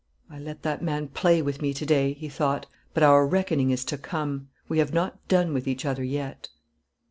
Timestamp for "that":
0.63-0.81